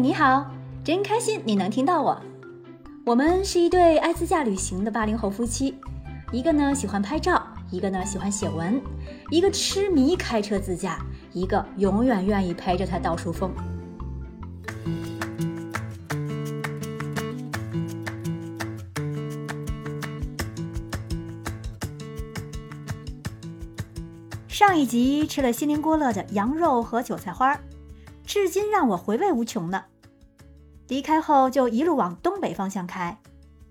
[0.00, 0.48] 你好，
[0.84, 2.22] 真开心你能听到我。
[3.04, 5.74] 我们是一对爱自驾旅行的八零后夫妻，
[6.30, 8.80] 一个呢喜欢拍照，一个呢喜欢写文，
[9.28, 13.52] 一个痴迷开车自驾，一个永远愿意陪着他到处疯。
[24.46, 27.58] 上一集吃了锡林郭勒的羊肉和韭菜花，
[28.28, 29.86] 至今让我回味无穷呢。
[30.88, 33.18] 离开后就一路往东北方向开，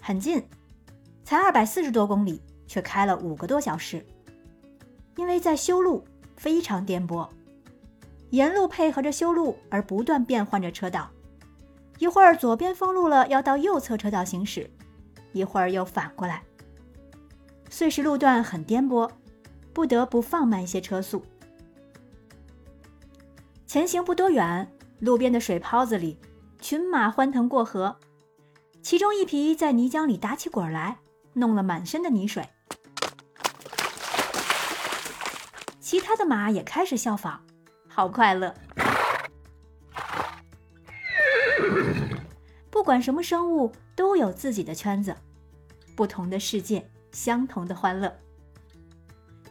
[0.00, 0.42] 很近，
[1.22, 4.02] 才二百四十多公里，却开了五个多小时。
[5.16, 6.02] 因为在修路，
[6.38, 7.28] 非常颠簸，
[8.30, 11.10] 沿路配合着修路而不断变换着车道，
[11.98, 14.70] 一会儿左边封路了，要到右侧车道行驶，
[15.32, 16.42] 一会儿又反过来，
[17.68, 19.10] 碎石路段很颠簸。
[19.74, 21.22] 不得不放慢一些车速。
[23.68, 26.18] 前行不多远，路边的水泡子里，
[26.58, 27.98] 群马欢腾过河，
[28.80, 30.96] 其中一匹在泥浆里打起滚来，
[31.34, 32.48] 弄了满身的泥水。
[35.78, 37.42] 其他的马也开始效仿，
[37.86, 38.54] 好快乐。
[42.70, 45.14] 不管什么生物，都有自己的圈子，
[45.94, 48.18] 不同的世界，相同的欢乐。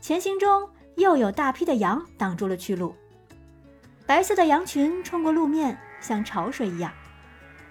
[0.00, 2.94] 前行中，又有大批的羊挡住了去路。
[4.06, 6.92] 白色的羊群冲过路面，像潮水一样，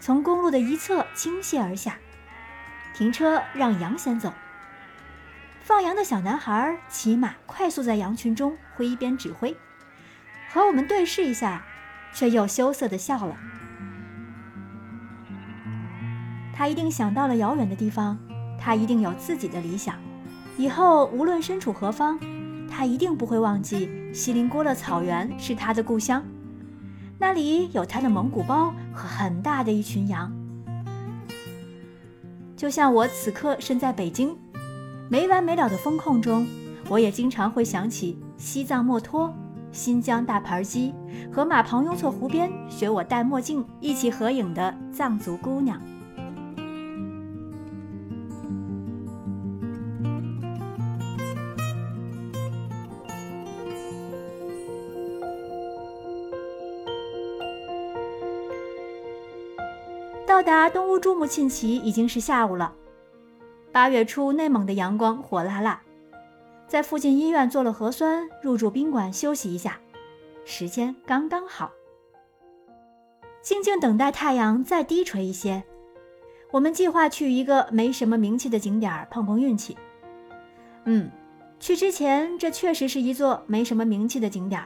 [0.00, 1.98] 从公路的一侧倾泻而下。
[2.94, 4.32] 停车，让羊先走。
[5.60, 9.56] 放羊的小男孩骑马快速在羊群中挥鞭指挥，
[10.50, 11.64] 和我们对视一下，
[12.12, 13.36] 却又羞涩地笑了。
[16.52, 18.18] 他一定想到了遥远的地方，
[18.58, 19.94] 他一定有自己的理想。
[20.56, 22.18] 以后无论身处何方，
[22.70, 26.22] 他一定不会忘记锡林郭勒草原是他的故乡，
[27.18, 30.32] 那里有他的蒙古包和很大的一群羊。
[32.56, 34.36] 就像我此刻身在北京，
[35.08, 36.46] 没完没了的风控中，
[36.88, 39.32] 我也经常会想起西藏墨脱、
[39.72, 40.94] 新疆大盘鸡
[41.32, 45.80] 和马旁雍措湖边学我戴墨镜一起合影的藏族姑娘。
[60.36, 62.74] 到达东乌珠穆沁旗已经是下午了。
[63.72, 65.80] 八月初，内蒙的阳光火辣辣，
[66.68, 69.80] 在附近医院做了核酸，入住宾馆休息一下，
[70.44, 71.72] 时间刚刚好。
[73.40, 75.64] 静静等待太阳再低垂一些，
[76.50, 79.74] 我们计划去一个没什么名气的景点碰碰运气。
[80.84, 81.10] 嗯，
[81.58, 84.62] 去之前这确实是一座没什么名气的景点，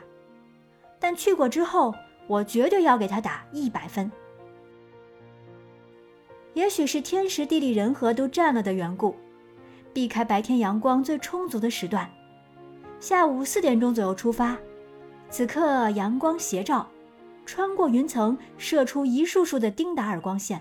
[0.98, 1.94] 但去过之后，
[2.26, 4.10] 我绝对要给他打一百分。
[6.54, 9.14] 也许是天时地利人和都占了的缘故，
[9.92, 12.10] 避开白天阳光最充足的时段，
[12.98, 14.56] 下午四点钟左右出发。
[15.30, 16.88] 此刻阳光斜照，
[17.46, 20.60] 穿过云层射出一束束的丁达尔光线。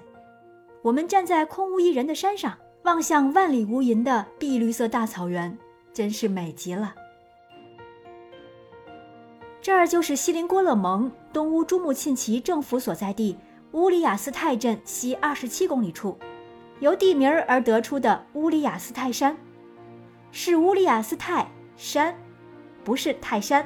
[0.83, 5.57] 我们站在空无一人的山上，望向万里无垠的碧绿色大草原，
[5.91, 6.94] 真是美极了。
[9.61, 13.35] 这儿就是锡林郭勒盟东乌珠穆沁旗政府所在地。
[13.79, 16.17] 乌里雅斯泰镇西二十七公里处，
[16.81, 19.38] 由地名而得出的乌里雅斯泰山，
[20.34, 22.13] 是乌里雅斯泰山，
[22.84, 23.66] 不是泰山。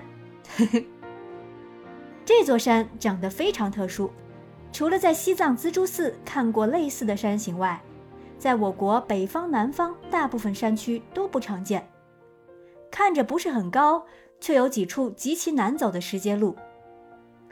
[2.23, 4.11] 这座山长得非常特殊，
[4.71, 7.81] 除了在西藏资珠寺看过类似的山形外，
[8.37, 11.89] 在我国北方、南方大部分山区都不常见。
[12.91, 14.05] 看着不是很高，
[14.39, 16.55] 却有几处极其难走的石阶路。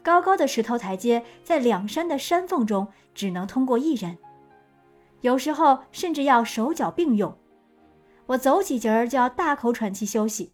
[0.03, 4.17] 高高的石头台阶在两山的山缝中，只能通过一人，
[5.21, 7.37] 有时候甚至要手脚并用。
[8.27, 10.53] 我走几节儿就要大口喘气休息。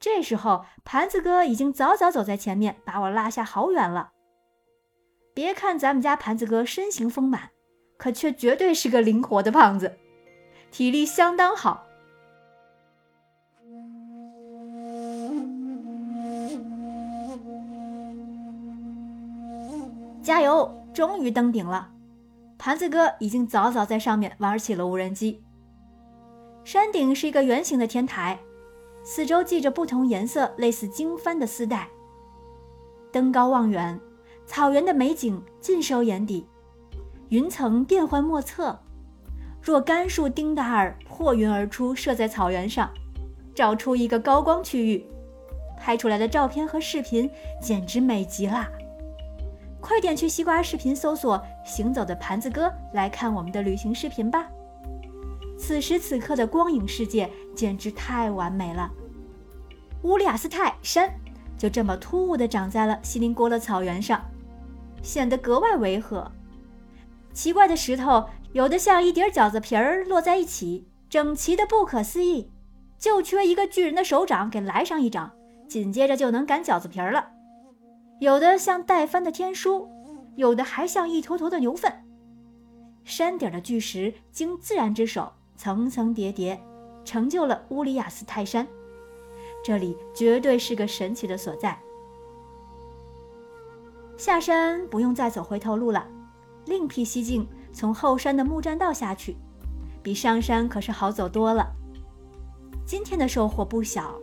[0.00, 4.10] 这时候，盘子哥已经早早走在前面，把我拉下好远了。
[5.32, 7.50] 别看咱们家盘子哥身形丰满，
[7.96, 9.98] 可却绝对是个灵活的胖子，
[10.70, 11.86] 体力相当好。
[20.24, 20.74] 加油！
[20.94, 21.90] 终于登顶了。
[22.56, 25.44] 盘子哥已经早早在上面玩起了无人机。
[26.64, 28.40] 山顶是一个圆形的天台，
[29.02, 31.88] 四周系着不同颜色、类似经幡的丝带。
[33.12, 34.00] 登高望远，
[34.46, 36.46] 草原的美景尽收眼底，
[37.28, 38.80] 云层变幻莫测。
[39.60, 42.90] 若干束丁达尔破云而出，射在草原上，
[43.54, 45.06] 照出一个高光区域，
[45.78, 47.30] 拍出来的照片和视频
[47.60, 48.66] 简直美极了。
[49.84, 54.48] 快点去西瓜视频搜索“行走的盘子哥”来看我们的旅行视频吧。
[55.58, 58.90] 此时此刻的光影世界简直太完美了。
[60.00, 61.12] 乌里雅斯泰山
[61.58, 64.24] 就这么突兀地长在了锡林郭勒草原上，
[65.02, 66.32] 显得格外违和。
[67.34, 72.50] 奇怪的石头有的像一叠饺子皮儿摞在一起，整齐的不可思议，
[72.98, 75.30] 就缺一个巨人的手掌给来上一掌，
[75.68, 77.33] 紧接着就能擀饺子皮儿了。
[78.20, 79.88] 有的像带翻的天书，
[80.36, 81.92] 有的还像一坨坨的牛粪。
[83.04, 86.58] 山顶的巨石经自然之手层层叠叠，
[87.04, 88.66] 成就了乌里雅斯泰山。
[89.64, 91.78] 这里绝对是个神奇的所在。
[94.16, 96.06] 下山不用再走回头路了，
[96.66, 99.36] 另辟蹊径，从后山的木栈道下去，
[100.02, 101.72] 比上山可是好走多了。
[102.86, 104.14] 今天的收获不小，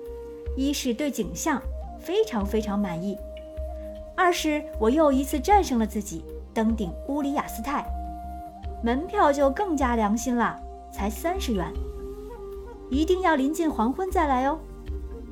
[0.55, 1.61] 一是对景象
[1.99, 3.17] 非常非常满意。
[4.21, 6.23] 二是我又一次战胜了自己，
[6.53, 7.83] 登顶乌里雅斯泰，
[8.83, 10.61] 门票就更加良心了，
[10.93, 11.65] 才三十元。
[12.91, 14.59] 一定要临近黄昏再来哦，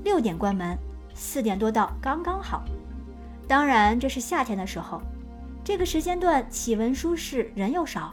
[0.03, 0.75] 六点关门，
[1.13, 2.63] 四点多到刚刚好。
[3.47, 4.99] 当然这是夏天的时候，
[5.63, 8.11] 这个时间段气温舒适，人又少，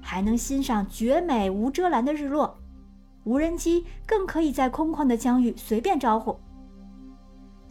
[0.00, 2.56] 还能欣赏绝美无遮拦的日落。
[3.24, 6.38] 无人机更可以在空旷的疆域随便招呼。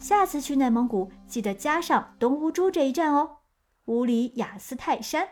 [0.02, 3.36] 下次去内蒙古，记得加上东乌珠这一站哦，
[3.84, 5.28] 乌里雅斯泰山。